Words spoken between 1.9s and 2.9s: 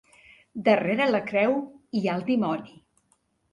hi ha el dimoni.